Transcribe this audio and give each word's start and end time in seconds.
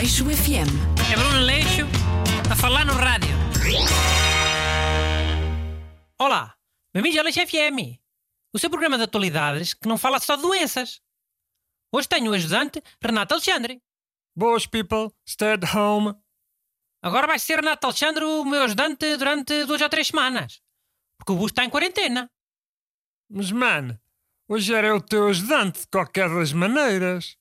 Aleixo 0.00 0.24
FM. 0.24 0.72
É 1.12 1.14
Bruno 1.14 1.40
Leixo 1.40 1.82
a 2.50 2.56
falar 2.56 2.86
no 2.86 2.94
rádio. 2.94 3.36
Olá, 6.18 6.56
bem-vindos 6.94 7.18
ao 7.18 7.24
Leixo 7.24 7.46
FM, 7.46 8.00
o 8.50 8.58
seu 8.58 8.70
programa 8.70 8.96
de 8.96 9.04
atualidades 9.04 9.74
que 9.74 9.86
não 9.86 9.98
fala 9.98 10.18
só 10.18 10.36
de 10.36 10.42
doenças. 10.42 11.02
Hoje 11.92 12.08
tenho 12.08 12.30
o 12.30 12.34
ajudante 12.34 12.82
Renato 12.98 13.34
Alexandre. 13.34 13.82
Boas, 14.34 14.66
people. 14.66 15.10
Stay 15.28 15.52
at 15.52 15.74
home. 15.74 16.14
Agora 17.02 17.26
vai 17.26 17.38
ser 17.38 17.56
Renato 17.56 17.86
Alexandre 17.86 18.24
o 18.24 18.42
meu 18.46 18.62
ajudante 18.62 19.18
durante 19.18 19.66
duas 19.66 19.82
ou 19.82 19.88
três 19.90 20.06
semanas, 20.06 20.62
porque 21.18 21.32
o 21.32 21.36
Busto 21.36 21.60
está 21.60 21.64
em 21.66 21.68
quarentena. 21.68 22.30
Mas, 23.28 23.52
man, 23.52 24.00
hoje 24.48 24.72
era 24.72 24.96
o 24.96 25.00
teu 25.02 25.28
ajudante 25.28 25.82
de 25.82 25.88
qualquer 25.88 26.30
das 26.30 26.54
maneiras. 26.54 27.38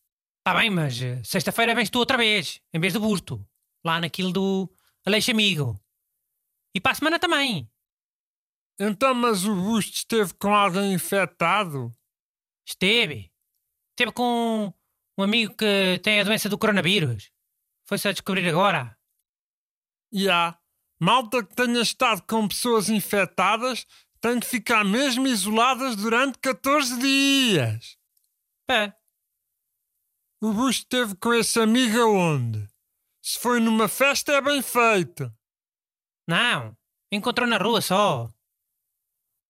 Está 0.49 0.59
bem, 0.59 0.71
mas 0.71 0.99
eh, 0.99 1.21
sexta-feira 1.23 1.75
vens 1.75 1.91
tu 1.91 1.99
outra 1.99 2.17
vez, 2.17 2.59
em 2.73 2.79
vez 2.79 2.91
do 2.91 2.99
Busto, 2.99 3.47
lá 3.85 4.01
naquilo 4.01 4.31
do 4.31 4.75
Aleixo 5.05 5.29
Amigo. 5.29 5.79
E 6.73 6.81
para 6.81 6.93
a 6.93 6.95
semana 6.95 7.19
também. 7.19 7.71
Então, 8.79 9.13
mas 9.13 9.45
o 9.45 9.53
busto 9.53 9.93
esteve 9.93 10.33
com 10.33 10.51
alguém 10.51 10.91
infectado? 10.91 11.95
Esteve. 12.67 13.31
Esteve 13.91 14.11
com 14.11 14.73
um 15.19 15.23
amigo 15.23 15.55
que 15.55 15.99
tem 16.01 16.19
a 16.19 16.23
doença 16.23 16.49
do 16.49 16.57
coronavírus. 16.57 17.31
Foi-se 17.85 18.07
a 18.07 18.11
descobrir 18.11 18.49
agora. 18.49 18.97
E 20.11 20.27
há. 20.27 20.57
Malta 20.99 21.45
que 21.45 21.53
tenha 21.53 21.79
estado 21.79 22.23
com 22.23 22.47
pessoas 22.47 22.89
infectadas 22.89 23.85
tem 24.19 24.39
que 24.39 24.47
ficar 24.47 24.83
mesmo 24.83 25.27
isoladas 25.27 25.95
durante 25.95 26.39
14 26.39 26.97
dias. 26.97 27.99
Pé. 28.65 28.98
O 30.41 30.53
busto 30.53 30.83
esteve 30.83 31.15
com 31.17 31.33
esse 31.33 31.59
amigo 31.59 31.99
aonde? 31.99 32.67
Se 33.21 33.37
foi 33.39 33.59
numa 33.59 33.87
festa 33.87 34.31
é 34.33 34.41
bem 34.41 34.61
feito. 34.61 35.31
Não. 36.27 36.77
Encontrou 37.11 37.47
na 37.47 37.57
rua 37.57 37.81
só. 37.81 38.29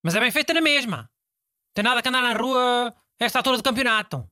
Mas 0.03 0.16
é 0.16 0.19
bem 0.19 0.31
feita 0.31 0.53
na 0.53 0.61
mesma. 0.61 1.09
Tem 1.75 1.83
nada 1.83 2.02
que 2.02 2.09
andar 2.09 2.22
na 2.23 2.33
rua 2.33 2.89
a 2.89 3.23
esta 3.23 3.39
altura 3.39 3.58
do 3.58 3.63
campeonato. 3.63 4.28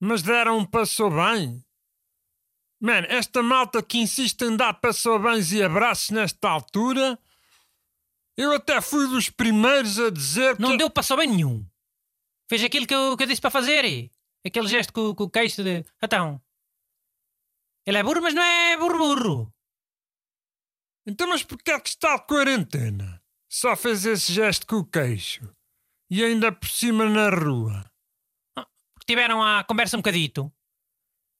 Mas 0.00 0.22
deram 0.22 0.58
um 0.58 0.64
passou 0.64 1.10
bem. 1.10 1.62
Man, 2.80 3.04
esta 3.08 3.42
malta 3.42 3.82
que 3.82 3.98
insiste 3.98 4.42
em 4.42 4.56
dar 4.56 4.74
passou 4.74 5.18
bens 5.18 5.52
e 5.52 5.62
abraços 5.62 6.10
nesta 6.10 6.48
altura. 6.48 7.18
Eu 8.36 8.54
até 8.54 8.80
fui 8.80 9.06
dos 9.06 9.28
primeiros 9.28 10.00
a 10.00 10.10
dizer 10.10 10.58
Não 10.58 10.70
que. 10.70 10.78
deu 10.78 10.88
passou 10.90 11.16
bem 11.16 11.28
nenhum. 11.28 11.64
Fez 12.48 12.64
aquilo 12.64 12.86
que 12.86 12.94
eu, 12.94 13.16
que 13.16 13.22
eu 13.24 13.26
disse 13.26 13.40
para 13.40 13.50
fazer. 13.50 13.84
e 13.84 14.10
Aquele 14.44 14.68
gesto 14.68 14.92
com, 14.92 15.14
com 15.14 15.24
o 15.24 15.30
queixo 15.30 15.62
de. 15.62 15.84
Então. 16.02 16.40
Ele 17.86 17.98
é 17.98 18.02
burro, 18.02 18.22
mas 18.22 18.34
não 18.34 18.42
é 18.42 18.76
burro 18.76 18.98
burro. 18.98 19.54
Então, 21.06 21.28
mas 21.28 21.42
porquê 21.42 21.72
é 21.72 21.80
que 21.80 21.88
está 21.88 22.16
de 22.16 22.26
quarentena? 22.26 23.22
Só 23.48 23.74
fez 23.74 24.06
esse 24.06 24.32
gesto 24.32 24.66
com 24.66 24.76
o 24.76 24.84
queixo. 24.84 25.52
E 26.08 26.24
ainda 26.24 26.52
por 26.52 26.68
cima 26.68 27.08
na 27.08 27.28
rua. 27.28 27.90
Porque 28.54 29.06
tiveram 29.06 29.42
a 29.42 29.64
conversa 29.64 29.96
um 29.96 30.00
bocadito. 30.00 30.52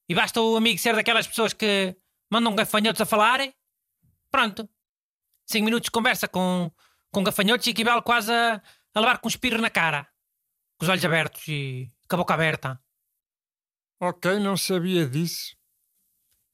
E 0.09 0.15
basta 0.15 0.41
o 0.41 0.57
amigo 0.57 0.79
ser 0.79 0.95
daquelas 0.97 1.27
pessoas 1.27 1.53
que 1.53 1.97
mandam 2.31 2.55
gafanhotos 2.55 3.01
a 3.01 3.07
falar. 3.07 3.41
Pronto. 4.31 4.69
Cinco 5.47 5.65
minutos 5.65 5.87
de 5.87 5.91
conversa 5.91 6.27
com, 6.27 6.71
com 7.11 7.23
gafanhotos 7.23 7.67
e 7.67 7.71
equivale 7.71 8.03
quase 8.03 8.33
a, 8.33 8.61
a 8.95 9.01
levar 9.01 9.19
com 9.19 9.29
um 9.29 9.31
espirro 9.31 9.61
na 9.61 9.71
cara. 9.71 10.09
Com 10.79 10.85
os 10.85 10.89
olhos 10.89 11.05
abertos 11.05 11.47
e 11.49 11.93
com 12.09 12.17
a 12.17 12.19
boca 12.19 12.35
aberta. 12.35 12.83
Ok, 14.05 14.41
não 14.41 14.57
sabia 14.57 15.07
disso. 15.07 15.57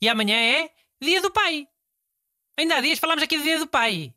E 0.03 0.09
amanhã 0.09 0.37
é 0.37 0.71
dia 1.01 1.23
do 1.23 1.33
pai. 1.33 1.67
Ainda 2.59 2.77
há 2.77 2.81
dias 2.83 2.99
falámos 2.99 3.25
aqui 3.25 3.39
do 3.39 3.43
dia 3.43 3.59
do 3.59 3.67
pai. 3.67 4.15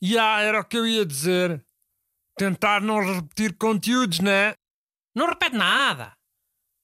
E 0.00 0.18
ah, 0.18 0.40
era 0.40 0.60
o 0.60 0.64
que 0.64 0.76
eu 0.76 0.84
ia 0.84 1.06
dizer. 1.06 1.64
Tentar 2.36 2.80
não 2.80 2.98
repetir 2.98 3.56
conteúdos, 3.56 4.18
né? 4.18 4.56
Não 5.14 5.28
repete 5.28 5.54
nada. 5.54 6.18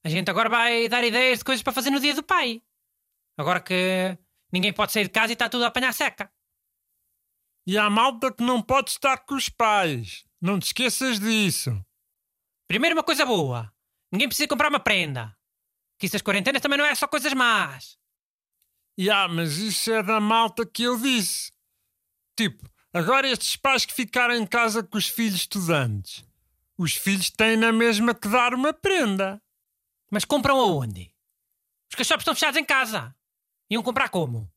A 0.04 0.09
gente 0.09 0.31
agora 0.31 0.48
vai 0.48 0.88
dar 0.88 1.03
ideias 1.03 1.41
de 1.41 1.44
coisas 1.44 1.64
para 1.64 1.72
fazer 1.72 1.91
no 1.91 1.98
dia 1.98 2.15
do 2.15 2.22
pai. 2.22 2.62
Agora 3.36 3.60
que 3.60 4.16
ninguém 4.53 4.72
pode 4.72 4.92
sair 4.92 5.03
de 5.03 5.10
casa 5.10 5.32
e 5.32 5.34
está 5.34 5.48
tudo 5.48 5.65
a 5.65 5.66
apanhar 5.66 5.92
seca. 5.92 6.32
E 7.66 7.76
há 7.76 7.91
malta 7.91 8.32
que 8.32 8.44
não 8.44 8.62
pode 8.62 8.91
estar 8.91 9.19
com 9.26 9.34
os 9.34 9.48
pais. 9.48 10.25
Não 10.41 10.60
te 10.60 10.66
esqueças 10.66 11.19
disso. 11.19 11.84
Primeiro 12.69 12.94
uma 12.94 13.03
coisa 13.03 13.26
boa. 13.26 13.75
Ninguém 14.12 14.28
precisa 14.28 14.47
comprar 14.47 14.69
uma 14.69 14.78
prenda. 14.78 15.36
Que 15.98 16.06
isso 16.06 16.12
das 16.12 16.22
quarentenas 16.22 16.62
também 16.62 16.78
não 16.78 16.86
é 16.86 16.94
só 16.94 17.06
coisas 17.06 17.32
más. 17.32 17.98
E 18.97 19.10
ah, 19.10 19.28
mas 19.28 19.59
isso 19.59 19.91
é 19.92 20.03
da 20.03 20.20
malta 20.20 20.64
que 20.64 20.82
eu 20.82 20.98
disse. 20.98 21.53
Tipo, 22.36 22.69
agora 22.92 23.28
estes 23.28 23.56
pais 23.56 23.84
que 23.84 23.92
ficaram 23.92 24.34
em 24.34 24.47
casa 24.47 24.82
com 24.82 24.97
os 24.97 25.09
filhos 25.09 25.36
estudantes. 25.41 26.25
Os 26.76 26.94
filhos 26.94 27.31
têm 27.31 27.56
na 27.56 27.72
mesma 27.72 28.14
que 28.14 28.28
dar 28.28 28.54
uma 28.54 28.72
prenda. 28.72 29.42
Mas 30.10 30.25
compram 30.25 30.60
aonde? 30.60 31.12
Os 31.91 31.97
cachorros 31.97 32.22
estão 32.22 32.34
fechados 32.34 32.56
em 32.56 32.65
casa. 32.65 33.15
Iam 33.70 33.82
comprar 33.82 34.09
como? 34.09 34.50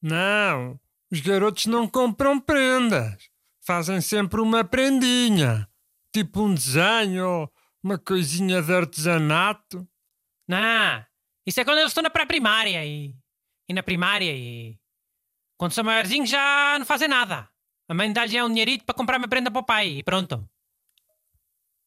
Não, 0.00 0.78
os 1.10 1.20
garotos 1.20 1.66
não 1.66 1.88
compram 1.88 2.38
prendas. 2.38 3.30
Fazem 3.60 4.00
sempre 4.00 4.40
uma 4.40 4.64
prendinha. 4.64 5.68
Tipo 6.12 6.42
um 6.42 6.54
desenho 6.54 7.26
ou 7.26 7.52
uma 7.82 7.98
coisinha 7.98 8.62
de 8.62 8.72
artesanato. 8.72 9.88
Não. 10.48 11.04
Isso 11.46 11.60
é 11.60 11.64
quando 11.64 11.78
eles 11.78 11.90
estão 11.90 12.02
na 12.02 12.10
pré-primária 12.10 12.84
e, 12.84 13.14
e 13.68 13.74
na 13.74 13.82
primária 13.82 14.32
e... 14.34 14.78
Quando 15.58 15.72
são 15.72 15.84
maiorzinhos 15.84 16.30
já 16.30 16.76
não 16.78 16.86
fazem 16.86 17.08
nada. 17.08 17.48
A 17.88 17.94
mãe 17.94 18.12
dá-lhe 18.12 18.42
um 18.42 18.48
dinheirito 18.48 18.84
para 18.84 18.94
comprar 18.94 19.18
uma 19.18 19.28
prenda 19.28 19.50
para 19.50 19.60
o 19.60 19.64
pai 19.64 19.88
e 19.88 20.02
pronto. 20.02 20.48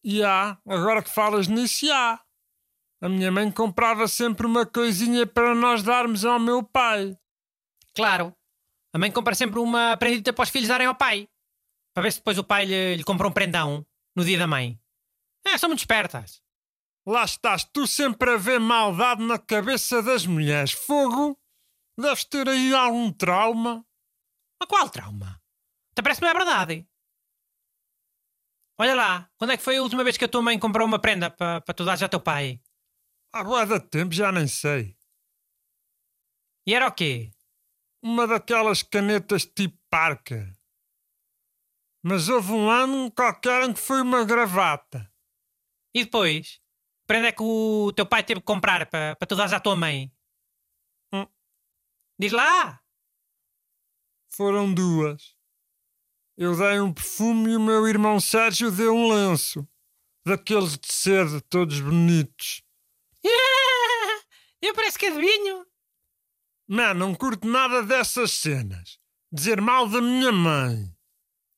E 0.03 0.23
há, 0.23 0.57
agora 0.67 1.03
que 1.03 1.09
falas 1.09 1.47
nisso, 1.47 1.91
há. 1.91 2.19
A 3.01 3.09
minha 3.09 3.31
mãe 3.31 3.51
comprava 3.51 4.07
sempre 4.07 4.45
uma 4.45 4.65
coisinha 4.65 5.25
para 5.25 5.55
nós 5.55 5.83
darmos 5.83 6.25
ao 6.25 6.39
meu 6.39 6.63
pai. 6.63 7.17
Claro. 7.95 8.35
A 8.93 8.97
mãe 8.97 9.11
compra 9.11 9.33
sempre 9.35 9.59
uma 9.59 9.95
prendita 9.97 10.33
para 10.33 10.43
os 10.43 10.49
filhos 10.49 10.67
darem 10.67 10.87
ao 10.87 10.95
pai. 10.95 11.27
Para 11.93 12.03
ver 12.03 12.11
se 12.11 12.19
depois 12.19 12.37
o 12.37 12.43
pai 12.43 12.65
lhe, 12.65 12.95
lhe 12.97 13.03
compra 13.03 13.27
um 13.27 13.31
prendão 13.31 13.85
no 14.15 14.25
dia 14.25 14.37
da 14.37 14.47
mãe. 14.47 14.79
É, 15.45 15.57
são 15.57 15.69
muito 15.69 15.79
espertas. 15.79 16.41
Lá 17.05 17.23
estás 17.23 17.63
tu 17.63 17.87
sempre 17.87 18.31
a 18.31 18.37
ver 18.37 18.59
maldade 18.59 19.23
na 19.23 19.39
cabeça 19.39 20.03
das 20.03 20.25
mulheres. 20.25 20.71
Fogo! 20.71 21.39
Deves 21.97 22.25
ter 22.25 22.47
aí 22.47 22.73
algum 22.73 23.11
trauma. 23.11 23.85
Mas 24.59 24.69
qual 24.69 24.89
trauma? 24.89 25.41
Até 25.91 26.01
parece 26.01 26.21
que 26.21 26.25
não 26.25 26.31
é 26.31 26.35
verdade. 26.35 26.87
Olha 28.79 28.95
lá, 28.95 29.31
quando 29.37 29.51
é 29.51 29.57
que 29.57 29.63
foi 29.63 29.77
a 29.77 29.81
última 29.81 30.03
vez 30.03 30.17
que 30.17 30.25
a 30.25 30.27
tua 30.27 30.41
mãe 30.41 30.57
comprou 30.57 30.87
uma 30.87 30.99
prenda 30.99 31.29
para, 31.29 31.61
para 31.61 31.73
tu 31.73 31.83
dares 31.83 32.01
ao 32.01 32.09
teu 32.09 32.19
pai? 32.19 32.61
Há 33.33 33.43
boa 33.43 33.65
de 33.65 33.79
tempo 33.79 34.13
já 34.13 34.31
nem 34.31 34.47
sei. 34.47 34.95
E 36.65 36.75
era 36.75 36.87
o 36.87 36.91
quê? 36.91 37.31
Uma 38.03 38.27
daquelas 38.27 38.83
canetas 38.83 39.45
tipo 39.45 39.77
parca. 39.89 40.55
Mas 42.03 42.29
houve 42.29 42.51
um 42.51 42.69
ano 42.69 43.11
qualquer 43.11 43.63
em 43.63 43.73
que 43.73 43.79
foi 43.79 44.01
uma 44.01 44.23
gravata. 44.23 45.11
E 45.93 46.03
depois? 46.03 46.60
Prenda 47.11 47.27
é 47.27 47.31
que 47.33 47.43
o 47.43 47.91
teu 47.91 48.05
pai 48.05 48.23
teve 48.23 48.39
que 48.39 48.45
comprar 48.45 48.85
para, 48.85 49.17
para 49.17 49.27
tu 49.27 49.35
dares 49.35 49.51
à 49.51 49.59
tua 49.59 49.75
mãe? 49.75 50.09
Hum. 51.11 51.27
Diz 52.17 52.31
lá! 52.31 52.81
Foram 54.29 54.73
duas. 54.73 55.35
Eu 56.37 56.55
dei 56.55 56.79
um 56.79 56.93
perfume 56.93 57.51
e 57.51 57.55
o 57.57 57.59
meu 57.59 57.85
irmão 57.85 58.17
Sérgio 58.17 58.71
deu 58.71 58.95
um 58.95 59.11
lenço. 59.11 59.67
Daqueles 60.25 60.77
de 60.77 60.89
seda, 60.89 61.41
todos 61.49 61.81
bonitos. 61.81 62.63
Eu 64.61 64.73
parece 64.73 64.97
que 64.97 65.07
adivinho. 65.07 65.65
Não, 66.65 66.93
não 66.93 67.13
curto 67.13 67.45
nada 67.45 67.83
dessas 67.83 68.31
cenas. 68.31 68.97
Dizer 69.29 69.59
mal 69.59 69.85
da 69.85 69.99
minha 69.99 70.31
mãe. 70.31 70.89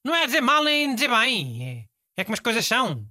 Não 0.03 0.15
é 0.15 0.25
dizer 0.25 0.41
mal 0.41 0.63
nem 0.63 0.95
dizer 0.95 1.09
bem. 1.09 1.87
É, 2.17 2.21
é 2.21 2.23
como 2.23 2.33
as 2.33 2.39
coisas 2.39 2.65
são. 2.65 3.07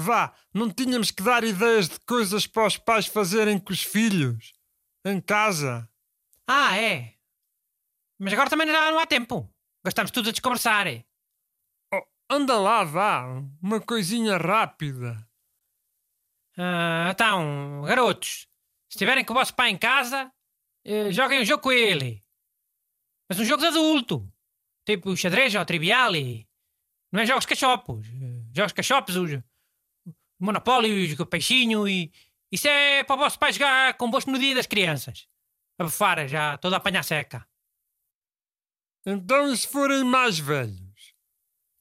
Vá, 0.00 0.32
não 0.54 0.70
tínhamos 0.72 1.10
que 1.10 1.24
dar 1.24 1.42
ideias 1.42 1.88
de 1.88 1.98
coisas 2.00 2.46
para 2.46 2.68
os 2.68 2.76
pais 2.76 3.06
fazerem 3.06 3.58
com 3.58 3.72
os 3.72 3.82
filhos? 3.82 4.52
Em 5.04 5.20
casa? 5.20 5.90
Ah, 6.46 6.76
é. 6.78 7.14
Mas 8.16 8.32
agora 8.32 8.48
também 8.48 8.68
já 8.68 8.92
não 8.92 9.00
há 9.00 9.06
tempo. 9.06 9.52
Gastamos 9.84 10.12
tudo 10.12 10.28
a 10.28 10.32
desconversar. 10.32 10.86
é. 10.86 11.04
Oh, 11.92 12.02
anda 12.30 12.56
lá, 12.60 12.84
vá. 12.84 13.24
Uma 13.60 13.80
coisinha 13.80 14.36
rápida. 14.36 15.16
Ah, 16.56 17.08
então, 17.10 17.82
garotos, 17.82 18.46
se 18.88 18.96
estiverem 18.96 19.24
com 19.24 19.32
o 19.32 19.36
vosso 19.36 19.54
pai 19.54 19.70
em 19.70 19.78
casa, 19.78 20.32
eh, 20.84 21.10
joguem 21.10 21.40
um 21.40 21.44
jogo 21.44 21.62
com 21.64 21.72
ele. 21.72 22.24
Mas 23.28 23.40
um 23.40 23.44
jogo 23.44 23.62
de 23.62 23.66
adulto. 23.68 24.32
Tipo 24.86 25.16
xadrez 25.16 25.54
ou 25.56 25.64
trivial 25.64 26.14
e... 26.14 26.48
Não 27.12 27.20
é 27.20 27.26
jogos 27.26 27.46
cachopos. 27.46 28.06
Eh, 28.06 28.38
Jogos 28.54 28.72
cachopos, 28.72 29.16
os 29.16 29.40
Monopólio, 30.38 31.20
o 31.20 31.26
peixinho 31.26 31.88
e... 31.88 32.12
Isso 32.50 32.66
é 32.66 33.04
para 33.04 33.16
o 33.16 33.18
vosso 33.18 33.38
pai 33.38 33.52
jogar 33.52 33.94
convosco 33.94 34.30
no 34.30 34.38
dia 34.38 34.54
das 34.54 34.66
crianças. 34.66 35.28
a 35.78 35.84
bufar, 35.84 36.26
já 36.26 36.56
toda 36.56 36.76
a 36.76 36.78
apanhar 36.78 37.04
seca. 37.04 37.46
Então, 39.04 39.52
e 39.52 39.56
se 39.56 39.68
forem 39.68 40.02
mais 40.04 40.38
velhos, 40.38 41.14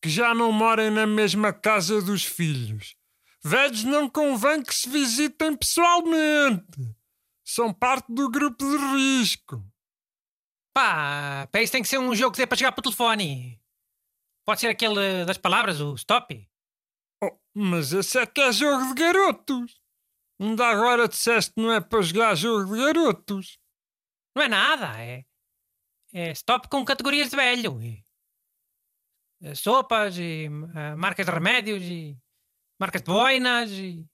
que 0.02 0.10
já 0.10 0.34
não 0.34 0.52
morem 0.52 0.90
na 0.92 1.08
mesma 1.08 1.54
casa 1.54 2.02
dos 2.02 2.24
filhos, 2.24 2.96
velhos 3.44 3.84
não 3.84 4.10
convém 4.10 4.62
que 4.62 4.74
se 4.74 4.90
visitem 4.90 5.56
pessoalmente. 5.56 6.96
São 7.44 7.74
parte 7.74 8.12
do 8.12 8.30
grupo 8.30 8.58
de 8.64 8.78
risco. 8.96 9.64
Pá, 10.74 11.48
para 11.52 11.62
isso 11.64 11.72
tem 11.72 11.82
que 11.82 11.88
ser 11.88 11.98
um 11.98 12.14
jogo 12.14 12.34
que 12.34 12.38
dê 12.38 12.46
para 12.46 12.58
chegar 12.58 12.72
para 12.72 12.82
o 12.82 12.84
telefone. 12.84 13.60
Pode 14.46 14.60
ser 14.60 14.68
aquele 14.68 15.26
das 15.26 15.38
palavras, 15.38 15.82
o 15.82 15.96
stop. 15.96 16.48
Oh, 17.24 17.38
mas 17.54 17.94
esse 17.94 18.20
é 18.20 18.26
que 18.26 18.42
é 18.42 18.52
jogo 18.52 18.94
de 18.94 19.02
garotos. 19.02 19.80
Ainda 20.40 20.68
agora 20.68 21.08
disseste 21.08 21.54
que 21.54 21.62
não 21.62 21.72
é 21.72 21.82
para 21.82 22.02
jogar 22.02 22.36
jogo 22.36 22.76
de 22.76 22.82
garotos. 22.82 23.58
Não 24.36 24.44
é 24.44 24.48
nada, 24.48 25.02
é, 25.02 25.26
é 26.14 26.32
stop 26.32 26.70
com 26.70 26.86
categorias 26.86 27.30
de 27.30 27.36
velho. 27.36 27.82
E, 27.82 28.06
e 29.42 29.56
sopas, 29.56 30.16
e 30.18 30.48
uh, 30.48 30.98
marcas 30.98 31.26
de 31.26 31.32
remédios, 31.32 31.82
e 31.84 32.16
marcas 32.80 33.02
de 33.02 33.12
boinas, 33.12 33.72
e, 33.72 34.06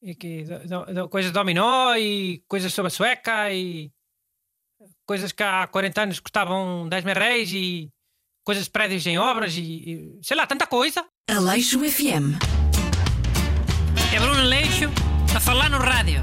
e 0.00 0.14
que, 0.14 0.44
do, 0.44 0.94
do, 0.94 1.08
coisas 1.10 1.30
de 1.30 1.34
dominó, 1.38 1.94
e 1.96 2.42
coisas 2.48 2.72
sobre 2.72 2.88
a 2.88 2.90
sueca, 2.90 3.52
e 3.52 3.92
coisas 5.04 5.32
que 5.32 5.42
há 5.42 5.66
40 5.66 6.02
anos 6.02 6.20
custavam 6.20 6.88
10 6.88 7.04
mil 7.04 7.14
reais, 7.14 7.52
e 7.52 7.92
coisas 8.42 8.64
de 8.64 8.70
prédios 8.70 9.06
em 9.06 9.18
obras, 9.18 9.54
e, 9.54 9.60
e 9.60 10.24
sei 10.24 10.34
lá, 10.34 10.46
tanta 10.46 10.66
coisa. 10.66 11.06
Aleixo 11.28 11.78
FM. 11.80 12.36
É 14.14 14.18
Bruno 14.18 14.40
Aleixo 14.40 14.90
a 15.36 15.38
falar 15.38 15.68
no 15.68 15.78
rádio. 15.78 16.22